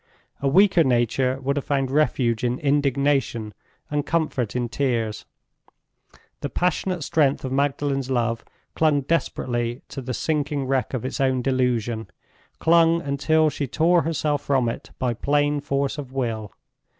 [0.41, 3.53] A weaker nature would have found refuge in indignation
[3.91, 5.25] and comfort in tears.
[6.39, 8.43] The passionate strength of Magdalen's love
[8.73, 12.07] clung desperately to the sinking wreck of its own delusion
[12.57, 16.51] clung, until she tore herself from it, by plain force of will.